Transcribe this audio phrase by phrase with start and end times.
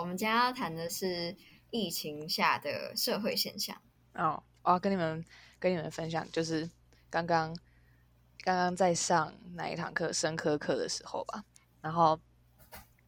[0.00, 1.36] 我们今天要谈的是
[1.68, 3.76] 疫情下的社会现象。
[4.14, 5.22] 哦，我要跟你们
[5.58, 6.66] 跟你们分享，就是
[7.10, 7.54] 刚刚
[8.42, 11.44] 刚刚在上哪一堂课，生科课的时候吧。
[11.82, 12.18] 然后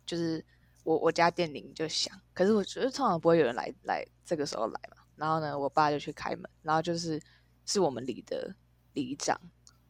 [0.05, 0.45] 就是
[0.85, 5.03] 我我家电铃就响，可是我觉得通常不会有人来来这个时候来嘛。
[5.17, 7.19] 然后呢，我爸就去开门，然后就是
[7.65, 8.55] 是我们里的
[8.93, 9.41] 里长，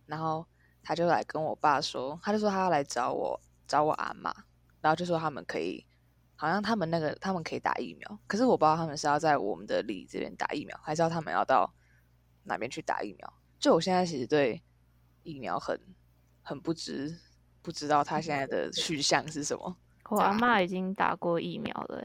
[0.06, 0.46] 然后
[0.84, 4.32] 他就来跟我爸说，他就说他要来找我找我阿嬷，
[4.80, 5.84] 然后就说他们可以。
[6.42, 11.72] 好像他们那个，他们可以打疫苗，可是我不知道他们是要在我们的里这边打疫苗，还是要他们要到
[12.42, 13.32] 哪边去打疫苗。
[13.60, 14.60] 就我现在其实对
[15.22, 15.80] 疫苗很
[16.42, 17.16] 很不知
[17.62, 19.76] 不知道他现在的去向是什么。
[20.10, 22.02] 我阿妈已经打过疫苗了，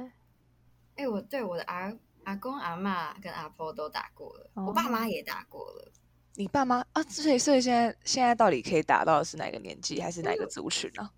[0.98, 1.92] 哎、欸，我对我的阿
[2.26, 5.92] 阿公阿妈跟阿婆都打过了，哦、我爸妈也打过了。
[6.36, 7.02] 你爸妈啊？
[7.10, 11.12] 所以所以现在现在到底可以打到的是哪个年纪，还是哪个族群呢、啊？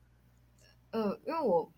[0.92, 1.70] 呃，因为我。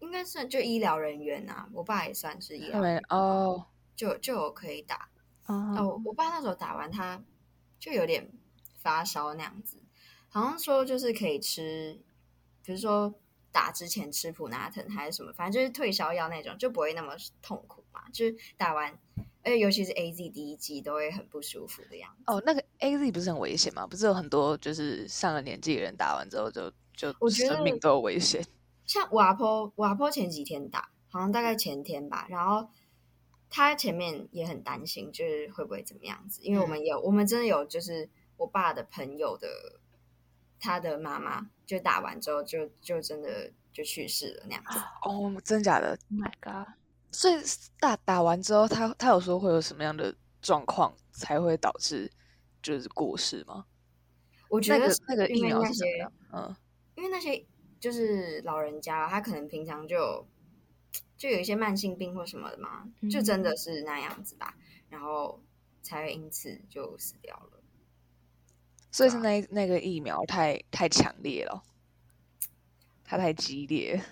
[0.00, 5.08] 应该算就医疗人员啊，我爸也算是医疗人员哦，就就我可以打
[5.46, 5.74] 哦。
[5.76, 7.22] 哦，我爸那时候打完他
[7.80, 8.30] 就有点
[8.80, 9.78] 发烧那样子，
[10.28, 12.00] 好像说就是可以吃，
[12.62, 13.12] 比如说
[13.50, 18.02] 打之前吃普拿疼还是什么，反正就是退烧药那种，就不会那么痛苦嘛。
[18.12, 18.96] 就是打完，
[19.42, 22.22] 而且尤其是 AZ 第一剂都会很不舒服的样子。
[22.26, 23.86] 哦，那个 AZ 不是很危险吗？
[23.86, 28.44] 不是有很多就是上了年纪的人打完之后就就生命都有危险。
[28.88, 32.26] 像我阿婆，我阿婆前几天打，好像大概前天吧。
[32.30, 32.70] 然后
[33.50, 36.40] 他前面也很担心，就是会不会怎么样子？
[36.42, 38.08] 因为我们有，嗯、我们真的有，就是
[38.38, 39.46] 我爸的朋友的，
[40.58, 44.78] 他的妈妈就打完之后就就真的就去世了那样子。
[45.02, 46.74] 哦，真假的？Oh my god！
[47.12, 47.34] 所以
[47.78, 52.10] 打打完之后，他他有说会有什么样的状况才会导致
[52.62, 53.66] 就是过世吗？
[54.48, 56.12] 我觉得那个那个疫苗是什么样？
[56.32, 56.56] 嗯，
[56.96, 57.46] 因为那些。
[57.80, 60.26] 就是老人家，他可能平常就
[61.16, 64.54] 就有一些慢性病或什么的嘛，嗯、就真的是那样子吧，
[64.88, 65.40] 然后
[65.82, 67.60] 才会因此就死掉了。
[68.90, 71.62] 所以是那那个疫苗太太强烈了，
[73.04, 74.02] 它太激烈，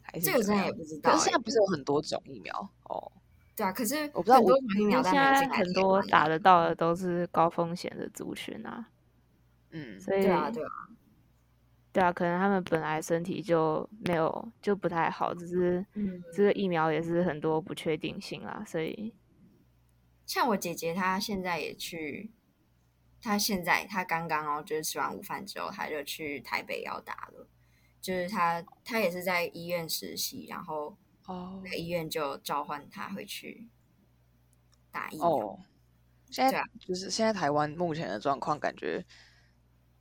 [0.00, 1.12] 还是这个真的也不知道、欸。
[1.12, 3.12] 可是现在不是有很多种疫苗哦？
[3.54, 8.88] 对啊，可是我不知道，我疫苗现在很多打得到的都是高风险的族群啊。
[9.70, 10.70] 嗯，所以对啊，对啊。
[11.92, 15.84] 对啊，可能他们本来身体就没有就不太好，只是
[16.32, 19.14] 这个疫苗也是很多不确定性啊，所以
[20.24, 22.32] 像我姐姐她现在也去，
[23.20, 27.46] 她现在她刚刚哦，就是吃完午饭之后，她就去台北要打了，
[28.00, 33.68] 就是她她也是在医院实习，然后哦，医院就召唤她回去
[34.90, 35.28] 打疫苗。
[35.28, 35.60] 哦，
[36.30, 39.04] 现在就是现在台湾目前的状况，感觉。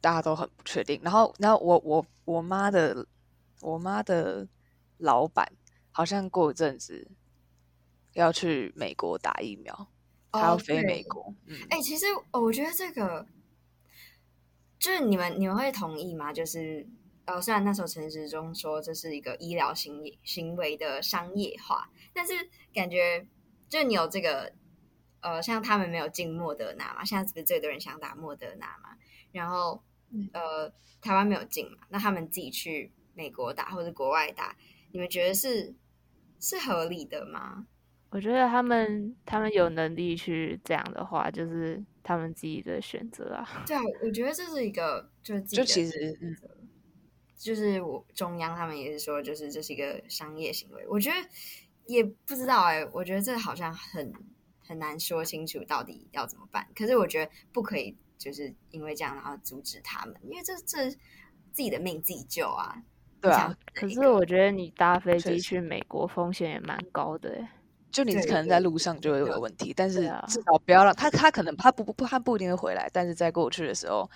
[0.01, 3.05] 大家都很不确定，然后，然后我我我妈的
[3.61, 4.47] 我妈的
[4.97, 5.47] 老板
[5.91, 7.07] 好像过一阵子
[8.13, 9.87] 要去美国打疫苗，
[10.31, 11.21] 他要飞美国。
[11.47, 13.27] 哎、嗯欸，其实我觉得这个
[14.79, 16.33] 就是你们你们会同意吗？
[16.33, 16.83] 就是
[17.25, 22.33] 呃，虽然那时候陈时中说这是一个医疗行行为的商业化，但是
[22.73, 23.23] 感觉
[23.69, 24.51] 就你有这个
[25.19, 28.97] 呃，像他们没有进莫德纳嘛，现在是不是最多人想打莫德纳嘛？
[29.31, 29.83] 然后。
[30.33, 34.55] 呃，台湾没有进嘛，那他们自己去美国打或者国外打，
[34.91, 35.73] 你们觉得是
[36.39, 37.67] 是合理的吗？
[38.09, 43.63] 我觉得他们他们有能力去这样的话，就是他们自己的选择啊。
[43.65, 46.37] 对啊，我觉得这是一个就是自己的选择，就其实
[47.37, 50.85] 就是我中央他们也是说，就是这是一个商业行为。
[50.89, 51.15] 我觉得
[51.87, 54.13] 也不知道哎、欸，我觉得这好像很
[54.59, 56.67] 很难说清楚到底要怎么办。
[56.75, 57.95] 可是我觉得不可以。
[58.21, 62.75] 就是因为这样，然后阻止他们，因为这这自己的命自己救啊。
[63.19, 67.35] 对啊，可是我觉得你搭飞机去美国风险也蛮高的，
[67.91, 74.09] 就你可能在路上就会有问题，但是至少不要让他，他可能他不不他不一定会回来，但是在过去的时候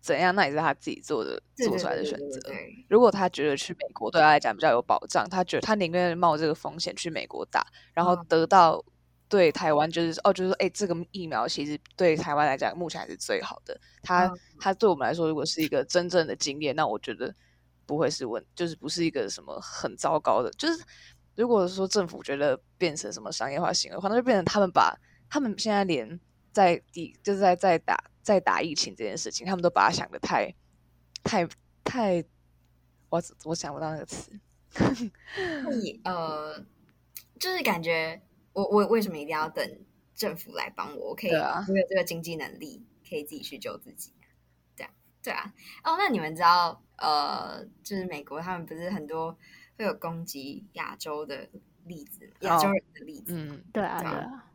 [0.00, 2.40] 怎样，那也是他自己做的做出来的选择。
[2.88, 8.84] 如果他觉得去美国对他来讲比较有保障，他觉得他宁愿冒这个风险去美国打，然后得到。
[9.28, 13.78] 对台湾就是哦，就是说，哎，这个疫苗其实对台湾来讲，目前还是最好的。
[14.02, 17.34] 它它对我们来说，如果是一个真正的经验，那我觉得
[17.86, 20.50] 不会是问，就是不是一个什么很糟糕的。
[20.52, 20.80] 就是
[21.34, 24.96] 如果说政府觉得变成什么商业化行为的话，那就变成他们把
[25.28, 26.20] 他们现在连
[26.52, 30.54] 在抵就是在在打在打疫情这件事情，他们都把它想的太
[31.24, 31.44] 太
[31.82, 32.24] 太，
[33.08, 34.30] 我我想不到那个词。
[35.72, 36.64] 你呃，
[37.40, 38.22] 就是感觉。
[38.56, 39.62] 我我为什么一定要等
[40.14, 41.10] 政府来帮我？
[41.10, 44.14] 我可以，啊、我有这个经济能力，可以自己去救自己。
[44.74, 44.90] 对啊，
[45.22, 45.52] 对啊。
[45.84, 49.36] 哦，那你们知道，呃，就是美国他们不是很多
[49.76, 51.46] 会有攻击亚洲的
[51.84, 53.34] 例子，亚洲人的例子。
[53.34, 54.45] 嗯，对啊，对啊。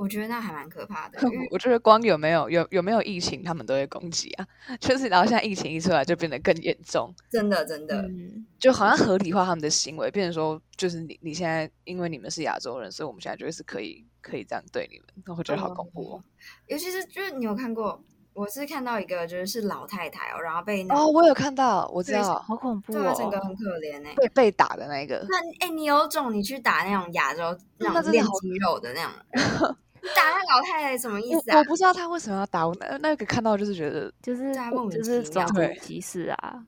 [0.00, 1.18] 我觉得那还蛮可怕的。
[1.52, 4.46] 我觉得光有没有有有没有疫情，他们都会攻击啊。
[4.80, 7.14] 就是然后现在疫情一出来，就变得更严重。
[7.28, 15.06] 真的真的，嗯，就好像合理化他们的行为，变成说就是你你现在因为你们是亚洲人，所以我们现在就是可以可以这样对你们。
[15.26, 16.24] 那我觉得好恐怖哦。
[16.66, 25.26] 尤其是就是你有看过，我是看到一个就是是老太太哦，然后被那哦，我有看到，我知道，好恐怖哦，整个很可怜哎，被被打的那个。
[25.28, 29.76] 那哎，你有种你去打那种亚洲那种练肌肉的那种。
[30.16, 31.56] 打那老太太什么意思啊？
[31.56, 32.74] 我，我不知道他为什么要打我。
[32.80, 34.54] 那那个看到就是觉得就是
[34.90, 36.64] 就是种族歧视啊。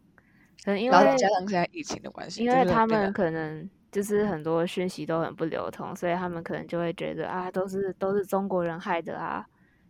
[0.64, 9.44] 可能因为加上现在疫情的关系，因为他们可能就是很多讯息都很不流通，所以他们可能就会觉得啊，都是都是中国人害的啊。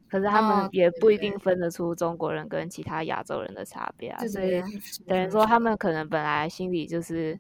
[0.09, 4.19] 可是他们也不一定分得出中国人跟其他亚洲人的差别啊。
[4.21, 7.39] 对对对，所以等于说他们可能本来心里就是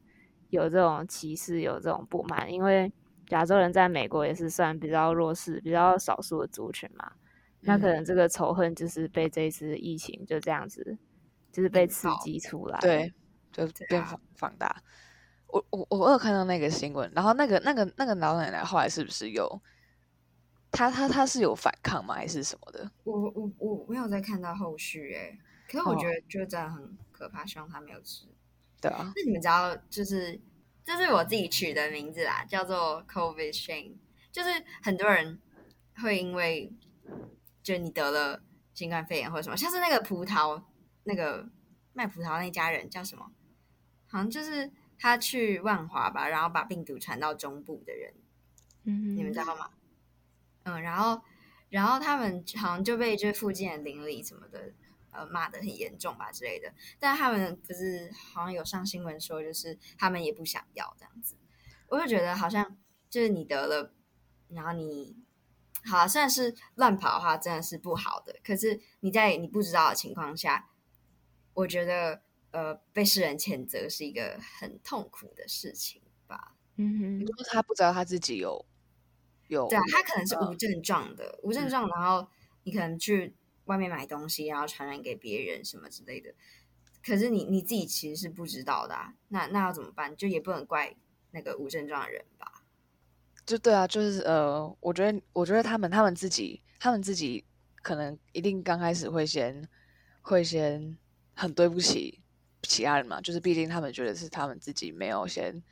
[0.50, 2.92] 有这种歧视，有这种不满，因为。
[3.28, 7.12] 亚洲人在美国也是算比较弱势、比较少数的族群嘛，
[7.60, 10.98] 那可能这个仇恨就是被这一次疫情就这样子，
[11.50, 13.12] 就是被刺激出来，对，
[13.52, 14.82] 就变放放大。
[15.46, 19.60] 我我我有看到那个新闻，然后那个那个那个老奶奶后来是不是有，
[20.70, 22.90] 她她她是有反抗吗，还是什么的？
[23.04, 25.38] 我我我没有再看到后续哎，
[25.68, 28.26] 可是我觉得就真的很可怕，希望她没有吃。
[28.80, 30.40] 对啊，那你们知道就是。
[30.84, 33.94] 这是我自己取的名字啦，叫做 COVID shame，
[34.30, 34.50] 就是
[34.82, 35.40] 很多人
[35.96, 36.72] 会因为
[37.62, 38.42] 就你得了
[38.74, 40.62] 新冠肺炎或者什么，像是那个葡萄
[41.04, 41.48] 那个
[41.92, 43.30] 卖葡萄那家人叫什么？
[44.08, 48.14] 好像就是他去万华吧，然后把病毒传到中部的人，
[48.84, 49.70] 嗯，你们知道吗？
[50.64, 51.22] 嗯，然后
[51.70, 54.72] 然后他们好像就被这附近的邻里什么的。
[55.12, 61.36] 呃，骂的很严重吧之类的，但他们不是好像有上新闻说，就是他们也不想要这样子。
[61.88, 62.78] 我就觉得好像
[63.10, 63.92] 就是你得了，
[64.48, 65.14] 然后你
[65.84, 68.40] 好虽然是乱跑的话，真的是不好的。
[68.42, 70.70] 可是你在你不知道的情况下，
[71.52, 72.22] 我觉得
[72.52, 76.56] 呃，被世人谴责是一个很痛苦的事情吧。
[76.76, 78.64] 嗯哼，如果他不知道他自己有
[79.48, 82.26] 有，对啊，他可能是无症状的，无症状，然后
[82.62, 83.36] 你可能去。
[83.66, 86.34] 外面买东西，然后传染给别人什么之类的，
[87.04, 90.16] 可是你你自己其实是不知道的啊，那那要怎么办？
[90.16, 90.94] 就也不能怪
[91.30, 92.64] 那个无症状的人吧？
[93.46, 97.44] 就对啊，就是呃，我觉得我觉得他们他们自己他们自己
[97.82, 99.68] 可能一定刚开始会先
[100.22, 100.96] 会先
[101.34, 102.20] 很对不起
[102.62, 105.62] 其他人嘛，就是毕竟他们觉得是他们自己没有先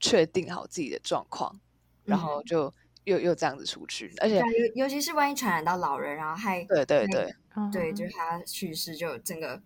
[0.00, 1.60] 确定好自己的状况，
[2.04, 2.68] 然后就。
[2.68, 2.72] 嗯
[3.04, 7.34] 又又这样子出去，而且尤尤其是万一传染到老人，然后还对对对
[7.72, 9.62] 对，就是他去世，就整个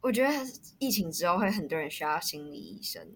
[0.00, 0.30] 我觉得
[0.78, 3.08] 疫情之后会很多人需要心理医生。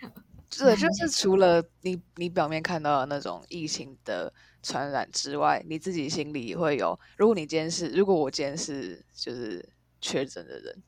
[0.56, 4.32] 对，就是除了你你表面看到的那种疫情的
[4.62, 6.96] 传染之外，你自己心里会有。
[7.16, 9.68] 如果你今天是，如果我今天是就是
[10.00, 10.82] 确诊的人，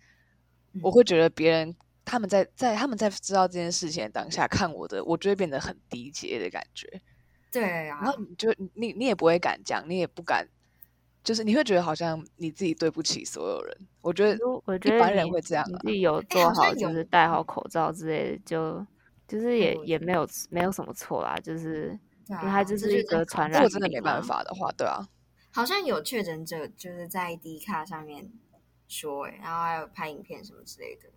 [0.74, 1.74] 嗯、我会觉得别人
[2.04, 7.00] 他们在在他们在知道这件事情的当下看我的，我就会变得很低阶的感觉。
[7.50, 10.46] 对啊，然后你就你你也不会敢讲，你也不敢，
[11.24, 13.76] 就是你会觉得好像你自己对不起所有人。
[14.02, 18.86] 我觉得，我觉得一般人会这样、啊，自己有做好，就是戴好口罩之类的，就
[19.26, 21.98] 就是也也没有没有什么错啦，就是
[22.28, 23.62] 因为它就是一个传染。
[23.62, 25.08] 如果真的没办法的话，对啊，
[25.50, 28.30] 好像有确诊者就是在 D 卡上面
[28.86, 31.08] 说、欸，然后还有拍影片什么之类的，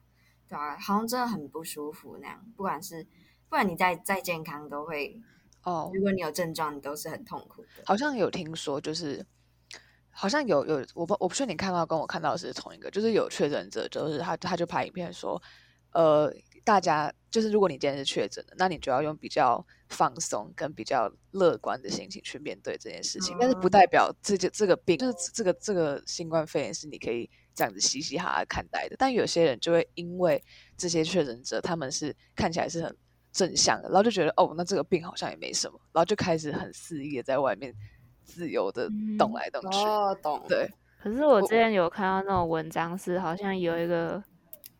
[0.48, 5.20] 对啊，好像真的很不舒服那样，不管是不管你再再健康都会。
[5.64, 7.84] 哦，如果你有症状，你都是很痛苦的。
[7.86, 9.26] 好像有听说，就是
[10.10, 15.42] 好像有有，我不我不确定你看到跟我看到的是同一个，就是有确诊者，就是他他就拍影片说，
[15.92, 28.96] 呃，大家就是如果你今天是确诊的，那你就要用比较放松跟比较乐观的心情去面对这件事情，嗯、但是不代表这这这个病就是这个这个新冠肺炎是你可以这样子嘻嘻哈哈看待的。
[28.98, 30.42] 但有些人就会因为
[30.78, 32.96] 这些确诊者，他们是看起来是很。
[33.32, 37.74] 正向的，然后就觉得哦，那这个病好像也没什么，然后就开始很肆意的在外面
[38.24, 39.78] 自由的动来动去。
[39.80, 40.44] 嗯、哦，懂。
[40.48, 40.70] 对。
[41.02, 44.22] 可是我之前有看到那种文章，是好像有一个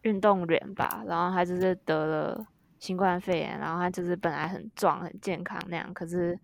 [0.02, 2.46] 运动员吧，然后他就是得了
[2.80, 6.38] 新冠肺炎，然后他就是本来很壮很健康那样，可是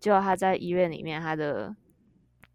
[0.00, 1.74] 就他在医院里面，他的。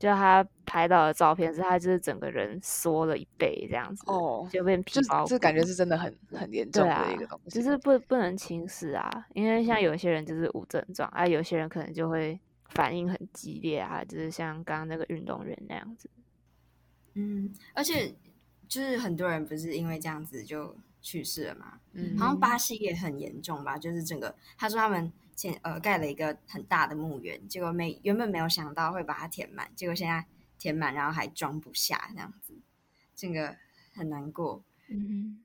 [0.03, 5.29] 就他拍到的照片是，他就是整个人缩了一倍这样子，哦，就变皮包骨。
[5.29, 9.25] 这感觉是真的很很严重的一个东西，啊、就是不不能轻视啊。
[9.33, 16.10] 因为像有些人就是无症状，啊，有些人可能就会反应很激烈啊，就是像刚刚那个运动员那样子。
[17.13, 18.13] 嗯，而且
[18.67, 21.79] 就是很多人不是因为这样子就去世了嘛。
[21.91, 30.25] 嗯，好像巴西也很严重吧，就是整个他说他们前呃盖了一个很大的墓园，结果没原本没有想到会把它填满，结果现在
[30.57, 32.57] 填满，然后还装不下，这样子，
[33.13, 33.57] 这个
[33.93, 34.63] 很难过。
[34.89, 35.43] 嗯，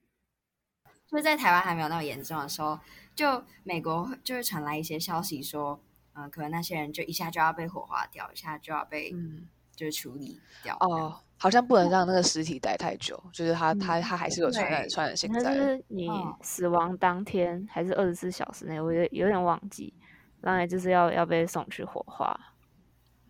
[1.06, 2.78] 所以在台湾还没有那么严重的时候，
[3.14, 5.80] 就美国就会传来一些消息说，
[6.14, 11.20] 嗯、呃，可能那些人就一下就要被火化掉，一下就要被嗯，就是处理掉哦。
[11.40, 15.54] 好像不能让那个尸体待太久，嗯、就是它它它还是有传染传染性在。
[15.54, 16.08] 就是你
[16.42, 19.94] 死亡当天还是二十四小时内，我有有点忘记，
[20.40, 22.38] 然后就是要要被送去火化。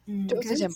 [0.06, 0.66] 嗯，就之前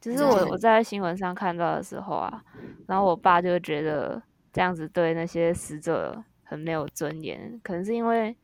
[0.00, 2.44] 就是我我在新闻上看到的时候啊，
[2.86, 8.36] 然后我爸就觉得这样子对那些死者很没有尊严，可能是因为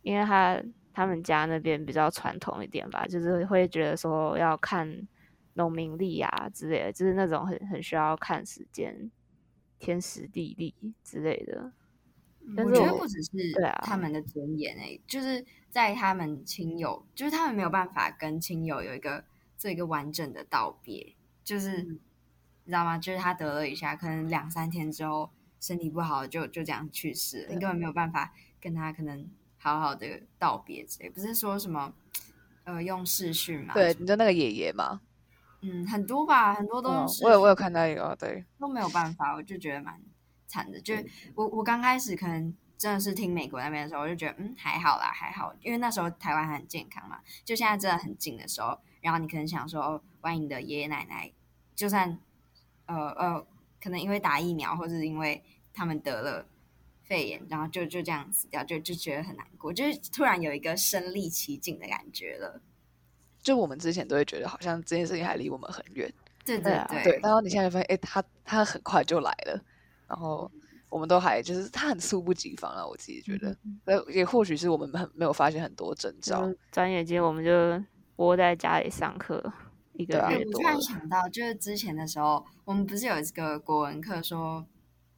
[0.00, 0.58] 因为他
[0.94, 5.06] 他们家那边比较传统一点吧，就是会觉得说要看。
[5.54, 9.10] 农民力啊之类的，就是那种很很需要看时间、
[9.78, 11.72] 天时地利之类的。
[12.56, 13.30] 但是我，我觉得不只是
[13.82, 19.22] 他们的尊严诶、欸啊，就是在他们亲友，就是他们没有办法跟亲友有一个
[19.58, 21.14] 做一个完整的道别，
[21.44, 22.00] 就是、嗯、
[22.64, 22.96] 你知道吗？
[22.96, 25.30] 就是他得了一下，可能两三天之后
[25.60, 29.28] 身体不好就，就就这样去世了，你根本没有办法跟他可能
[29.58, 31.10] 好好的道别之类。
[31.10, 31.92] 不是说什么
[32.64, 33.74] 呃用视讯嘛？
[33.74, 35.02] 对，你知道那个爷爷吗？
[35.62, 37.24] 嗯，很多吧，很多都是。
[37.24, 40.00] 我有我有看到一个，对，都没有办法，我就觉得蛮
[40.46, 40.80] 惨的。
[40.80, 40.94] 就
[41.34, 47.20] 我我刚开始可能真的是听美国那边的时候，我就觉得嗯还好啦，还好，因为那时候台湾很健康嘛。
[47.44, 51.30] 就现在真的很近的时候，然后你可能想说，哦，万一你的爷爷奶奶
[51.74, 52.18] 就算
[52.86, 53.46] 呃呃，
[53.82, 56.46] 可能因为打疫苗，或者是因为他们得了
[57.02, 62.62] 肺炎，然后就就这样死掉，就就觉得很难过，就是突然有一个身历其境的感觉了。
[63.42, 66.12] 就我们之前都会觉得好像这件事情还离我们很远，
[66.44, 67.20] 对对对，对。
[67.22, 69.60] 然后你现在发现，哎，他他很快就来了，
[70.06, 70.50] 然后
[70.88, 72.86] 我们都还就是他很猝不及防了。
[72.86, 76.52] 我自己觉得，呃，也或许是我们很没有发现很多征兆。
[76.70, 77.82] 转眼间我们就
[78.16, 79.40] 窝在家里上课
[79.94, 80.58] 一个月多。
[80.58, 84.66] 我突然想到，就是之前的时候，我们不是有一个国文课说，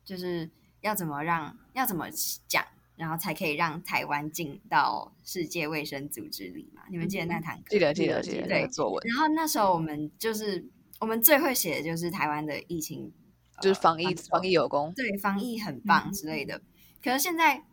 [0.05, 0.49] 就是
[0.83, 2.07] 要怎么让要怎么
[2.47, 2.65] 讲。
[3.03, 6.83] 然后才可以让台湾进到世界卫生组织里嘛？
[6.89, 7.65] 你们记得那堂课？
[7.71, 8.47] 记得记得记得。
[8.47, 9.03] 对，作文。
[9.09, 10.65] 然后那时候我们就是
[11.01, 13.13] 我们最会写的就是台湾的疫情，
[13.61, 16.57] 就是防疫、呃、防疫有功，对，防疫很棒之类的。
[16.59, 16.63] 嗯、
[17.03, 17.65] 可是现在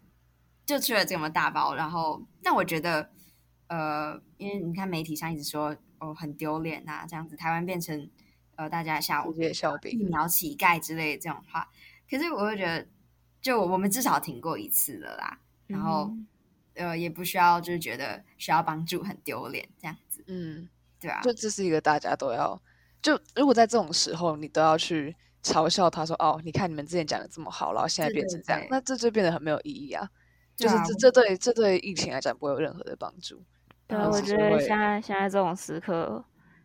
[0.66, 3.12] 就出了这么大包，然后但我觉得
[3.68, 8.10] 呃，因为你看媒体上一直说哦很丢脸啊，这样子台湾变成
[8.56, 11.70] 呃大家笑笑柄、疫苗乞丐之类的这种话。
[12.10, 12.88] 可是我会觉得。
[13.42, 16.12] 就我们至少停过一次了啦，然后、
[16.76, 20.68] 嗯、呃也不需要就是觉得需要帮助很丢脸这样子，嗯，
[21.00, 22.62] 对啊，就这是一个大家都要
[23.02, 30.10] 就如果在这种时候你都要去嘲笑他说哦，你看你们之前讲的这么好，然后现在变成这样，对对对，那这就变得很没有意义啊，
[30.58, 33.42] 就是这这对这对疫情来讲不会有任何的帮助。
[33.88, 36.24] 对，我觉得现在现在这种时刻，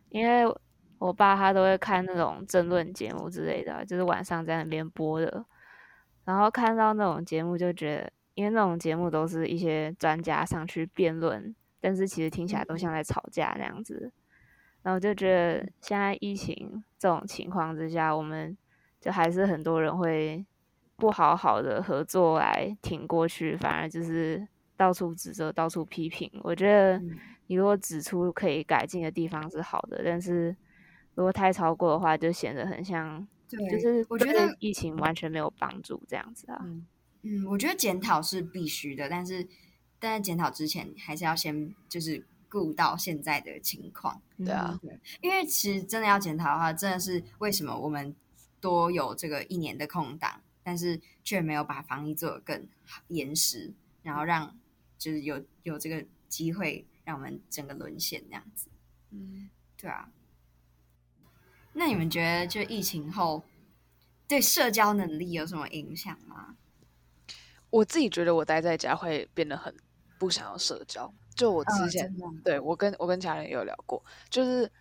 [0.09, 0.43] 因为
[0.99, 5.45] 我爸他都会看那种争论节目之类的，就是晚上在那边播的。
[6.25, 14.11] 然后看到那种节目，就觉得，因为那种节目都是一些专家上去辩论，但是其实听起来都像在吵架那样子。
[14.81, 18.57] 然后就觉得，现在疫情这种情况之下，我们
[18.99, 20.43] 就还是很多人会
[20.95, 26.27] 不好好的合作来挺过去，反而就是到处指责、到处批评。
[26.43, 26.99] 我觉得，
[27.45, 30.55] 你如果指出可以改进的地方是好的，但是
[31.13, 33.27] 如果太超过的话，就显得很像。
[33.55, 36.61] 对，就是我觉得疫情完全没有帮助这样子啊。
[36.63, 36.85] 嗯
[37.27, 39.43] 嗯，我觉得检讨是必须的，但是
[39.99, 44.21] 但在检讨之前，还是要先就是顾到现在的情况。
[44.37, 48.15] 对啊，对，因为其实真的要检讨的话，真的是为什么我们
[48.61, 52.67] 多有这个一年的空档，但是却没有把防疫做得更
[53.07, 54.55] 严实，然后让
[54.99, 58.67] 就是有有这个机会让我们整个沦陷这样子。
[59.09, 60.11] 嗯，对啊。
[61.77, 63.43] 那你们觉得，就疫情后
[64.29, 66.55] 对社交能力有什么影响吗？
[67.69, 69.75] 我自己觉得，我待在家会变得很
[70.17, 71.13] 不想要社交。
[71.35, 74.71] 就我之前，哦、对我跟我跟家人也有聊过，就是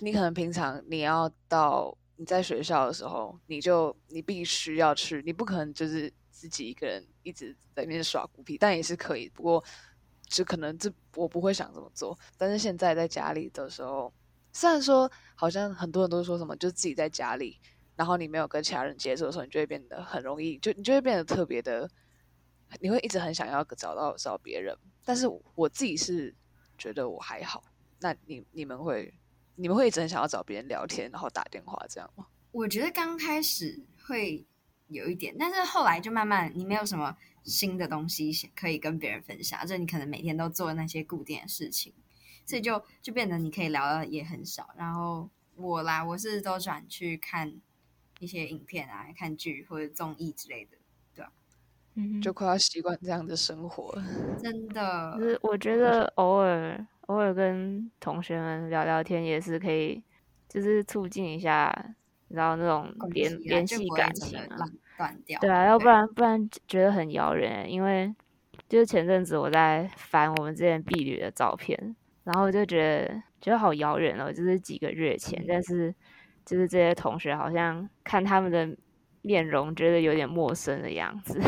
[0.00, 9.28] 你可能平常你要到你在学校的时候，你就你必须要去，你不可能就是自己一个人一直在那边耍孤僻，但也是可以。
[9.28, 9.62] 不过，
[10.26, 12.18] 就可能这我不会想这么做。
[12.38, 14.10] 但是现在在家里的时候。
[14.52, 17.58] 虽然说，好像很多人都说什么，就自己在家里，
[17.96, 21.88] 然后你没有跟其他人接触的时候，你就会变得很容易，就你就会变得特别的，
[22.80, 24.76] 你会一直很想要找到找别人。
[25.04, 26.34] 但是我自己是
[26.76, 27.64] 觉得我还好。
[28.00, 29.12] 那你你们会
[29.56, 32.26] 你们会一直很想要找别人聊天，然后打电话这样吗？
[32.52, 34.44] 我觉得刚开始会
[34.88, 41.92] 有一点，但是后来就慢慢你没有什么新的东西可以跟别人分享，就你可能每天都做那些固定的事情，
[42.46, 44.70] 所以就就变得你可以聊的也很少。
[44.76, 47.52] 然后我啦，我是都转去看
[48.18, 50.76] 一些影片啊，看剧或者综艺之类的，
[51.14, 51.32] 对吧？
[51.94, 54.04] 嗯，就快要习惯这样的生活了，
[54.42, 55.16] 真的。
[55.18, 60.02] 就是我觉得偶尔偶尔跟同学们聊聊天也是可以，
[60.48, 61.94] 就是促进一下。
[62.28, 64.56] 然后那种联联系感情啊，
[64.96, 65.40] 断掉。
[65.40, 67.68] 对啊，要不然不然觉得很遥远。
[67.68, 68.14] 因为
[68.68, 75.44] 就是前阵子我在翻我们之前毕旅的照片，然后我就觉得觉得好遥远哦，就是几个月前。
[75.48, 75.94] 但是
[76.44, 78.76] 就是这些同学好像看他们的
[79.22, 81.40] 面容，觉得有点陌生的样子，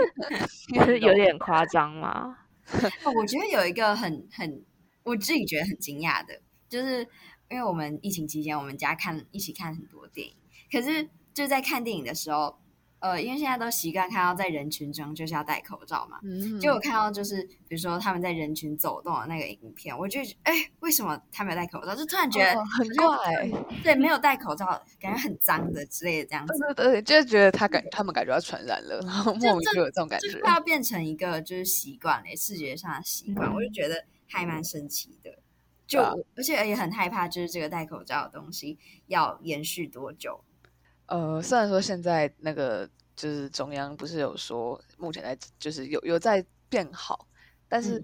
[0.74, 2.38] 就是有点夸张嘛。
[3.14, 4.64] 我觉得有一个很很
[5.02, 7.06] 我自己觉得很惊讶的，就是。
[7.50, 10.34] 因为我们疫情期间，我们家看一起看很多电影，
[10.72, 12.58] 可是就在看电影的时候，
[13.02, 21.96] 呃，因为现在都习惯看到在人群中就是要戴口罩嘛，嗯，就我看到就是比如说他们在人群走动的那个影片，我就哎，为什么他没有戴口罩？
[21.96, 23.50] 就突然觉得很怪，
[23.82, 24.66] 对，没有戴口罩，
[25.00, 35.38] 感觉很脏的之类的这样子，对对，就是觉得他感他们感觉要传染了，然后莫名就有这种感觉，快要变成一个就是习惯嘞，视觉上的习惯，我就觉得还蛮神奇的。
[35.84, 36.00] 就
[36.36, 38.78] 而且也很害怕，就是这个戴口罩的东西
[39.08, 40.42] 要延续多久？
[41.06, 47.26] 呃，虽然说现在那个就是中央不是有说目前在就是有有在变好，
[47.68, 48.02] 但是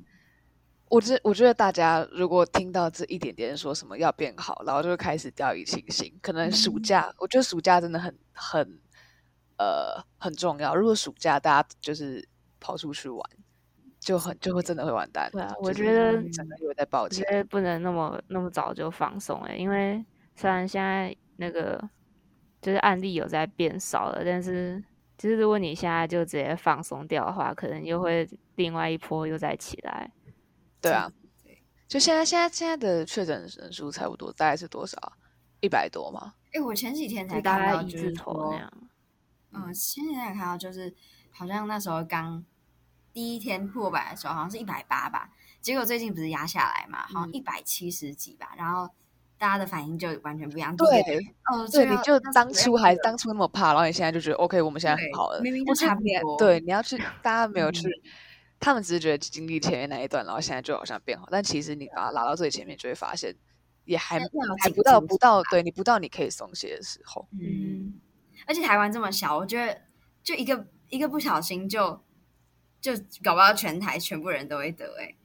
[0.89, 6.13] 我觉我觉得大家如果听到这一点点说什么要变好，然后就会开始掉以轻心。
[6.21, 8.79] 可能暑假，嗯、我觉得暑假真的很很
[9.59, 10.75] 呃很重要。
[10.75, 12.27] 如果暑假大家就是
[12.61, 13.31] 跑出去玩。
[14.01, 15.29] 就很就会真的会完蛋。
[15.33, 20.03] 对啊，我觉得真的有在抱歉，不能那么那么早就放松哎，因为
[20.37, 21.83] 虽然现在那个
[22.61, 24.83] 就是案例有在变少了，但是
[25.17, 30.11] 其实如果你现在就直接放松掉的话，可能又会另外一波又再起来。
[30.81, 31.11] 对啊，
[31.87, 34.97] 就现在现在现在的确诊人数差不多大概是多少？
[35.61, 36.35] 一百多吗？
[36.53, 38.73] 哎，我前几天才看到就是头那样，
[39.53, 40.95] 嗯，前几天才看到就是
[41.31, 42.45] 好像那时候刚。
[43.11, 45.29] 第一天破百的时候好像是一百八吧，
[45.61, 48.89] 结果最近不是压下来嘛，好像一百七十几吧，然后
[49.39, 50.77] 大家的反应就完全不一样。
[50.77, 50.87] 对，
[51.51, 55.41] 哦，对，你就当初还当初那么怕，然后你现在就觉得 OK，我们现在很好了。
[55.41, 56.37] 明明就差不多。
[56.37, 57.89] 对，你要去，大家没有去，
[58.59, 63.35] 他们只是觉得经历前面那一段，然后现在就好像变好，但其实你把它拉到最前面，就会发现
[63.85, 67.27] 也还还不到不到，对你不到你可以松懈的时候。
[67.33, 67.95] 嗯，
[68.47, 69.81] 而且台湾这么小，我觉得
[70.23, 72.01] 就一个一个不小心就。
[72.81, 72.93] 就
[73.25, 75.17] 搞不到全台全部人都会得哎、欸，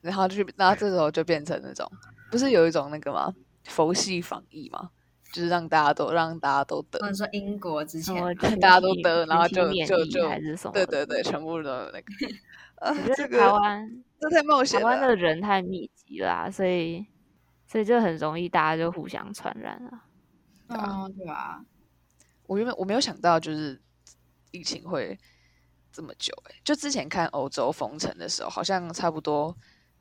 [0.00, 1.86] 然后就然后这时候就变成那种，
[2.32, 3.32] 不是有一种那个吗？
[3.64, 4.90] 佛系防疫嘛？
[5.32, 6.98] 就是让大家都让大家都得。
[6.98, 8.16] 或者说英国之前
[8.58, 12.06] 大家都得，然后就就就对对对，全部都有那个。
[12.80, 17.06] 我觉得台湾这太冒险了，台湾的人太密集了、啊，所以
[17.66, 19.90] 所以就很容易大家就互相传染了。
[20.68, 21.62] 嗯，对啊。
[22.46, 23.78] 我原本我没有想到，就是
[24.50, 25.18] 疫情会。
[25.94, 29.54] 这么久哎、欸，就之前看欧洲封城的时候，好像差不多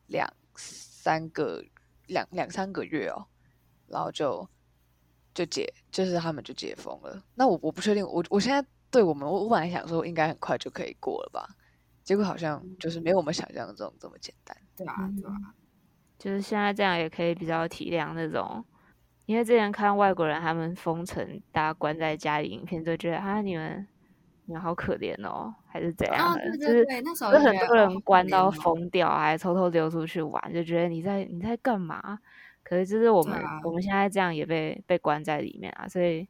[0.07, 1.61] 两三个
[2.07, 3.25] 两两三个月哦，
[3.87, 4.47] 然后就
[5.33, 7.23] 就解，就是他们就解封了。
[7.35, 11.47] 那我我不确定，我我现在对我们，我我本来想说应该很快就可以过了吧，
[12.03, 14.55] 结果好像就是没有我们想象中这么简单。
[14.75, 15.53] 对啊，对啊，
[16.17, 18.63] 就是现在这样也可以比较体谅那种，
[19.25, 23.87] 因为之前看外国人他们封城，大家关在家里影片，都觉得啊你们。
[24.45, 26.58] 你好可怜哦，还是怎样的？
[26.58, 32.19] 就是就很多人关到疯掉，还偷偷溜出去玩，就觉得你在你在干嘛？
[32.63, 36.27] 可是就是我们、啊、我们现在这样也被被关在里面啊，所以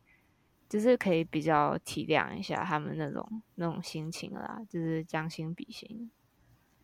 [0.69, 6.10] 就是可以比较体谅一下他们那种那种心情啦，就是将心比心。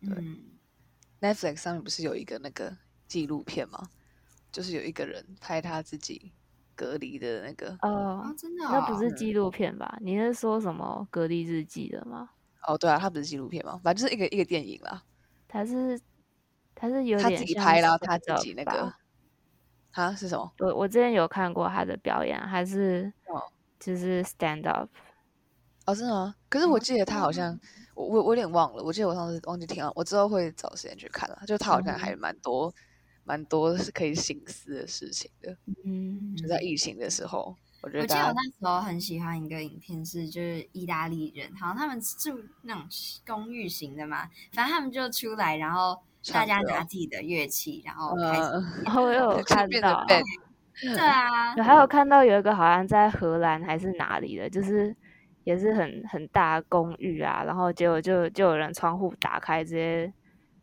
[0.00, 0.38] 对、嗯、
[1.20, 3.88] ，Netflix 上面不是有一个那个纪录片吗？
[4.50, 6.32] 就是有一个人拍他自己。
[6.78, 9.98] 隔离的那个哦，哦，真的、哦，那不是纪录片吧？
[10.00, 12.30] 你是说什么隔离日记的吗？
[12.68, 13.80] 哦，对啊，它不是纪录片吗？
[13.82, 15.02] 反正就是一个一个电影啦。
[15.48, 16.00] 他是
[16.76, 18.92] 他是有点他自己拍了他自己那个，
[19.90, 20.52] 他是什么？
[20.60, 23.42] 我我之前有看过他的表演，还是哦，
[23.80, 24.88] 就是 stand up。
[25.86, 26.36] 哦，真的吗？
[26.48, 27.60] 可是我记得他好像，嗯、
[27.94, 28.84] 我我我有点忘了。
[28.84, 31.42] 我记得我上次忘记听了，我之后会找时间去看了。
[31.44, 32.72] 就他好像还蛮多。
[33.28, 42.84] 嗯蛮多是可以醒思的事情的，嗯，就在疫情的时候，我觉得我记得我那时候很喜欢一个影片，是就是意大利人，好像他们住那种
[43.26, 45.96] 公寓型的嘛，反正他们就出来，然后
[46.32, 50.06] 大家拿自己的乐器，然后开始，然后我有看到，
[50.80, 54.94] 对啊， 还有看到有一个好像在荷兰还是哪里的，就是
[55.44, 60.12] 也是很很大公寓啊，然后结果就就有人窗户打开，直接直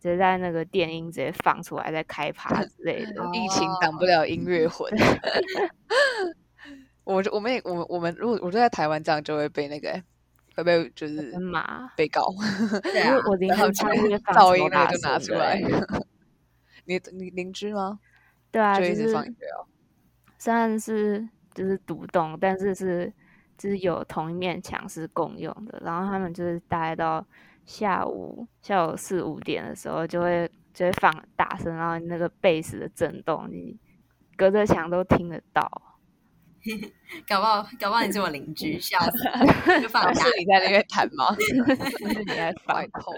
[0.05, 3.11] 接在那个电音直接放出来，在开 趴之类的。
[3.33, 4.91] 疫情挡不了音乐魂。
[7.03, 10.01] 我我们也我们我们如果我就在台湾这样就会被那个
[10.55, 11.31] 会被就是
[11.95, 12.25] 被告。
[12.81, 15.61] 对啊，我邻居唱音乐噪音那个就拿出来。
[16.85, 17.99] 你你邻居吗？
[18.51, 19.67] 对啊，就一直放音乐哦。
[20.39, 23.11] 虽然是就是独栋，但是是
[23.57, 25.79] 就是有同一面墙是共用的。
[25.83, 27.23] 然后他们就是大概到
[27.65, 33.77] 下午下午四五点的时候，就会就会放大声，然后那个贝斯的震动，你
[34.37, 35.69] 隔着墙都听得到。
[37.27, 39.17] 搞不好搞不好你是我邻居，笑死！
[39.81, 41.33] 就放是你在那边弹吗？
[41.39, 43.13] 是你在放空。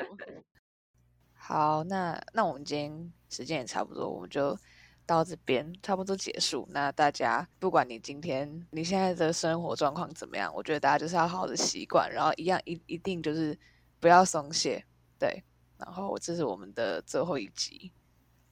[1.34, 4.58] 好，那那我们今天时间也差不多，我们就。
[5.08, 6.68] 到这边差不多结束。
[6.70, 13.58] 那大家，不管你今天你现在的生活状况怎么样，我觉得大家就是要好好的习惯，然后一样一一定就是
[14.00, 14.86] 不要松懈，
[15.20, 15.44] 对。
[15.78, 17.92] 然后这是我们的最后一集，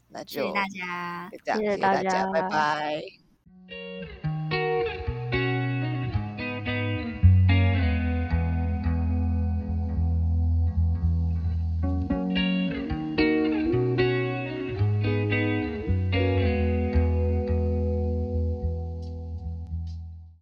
[0.09, 4.34] 那就谢谢大家，谢谢大家，拜拜。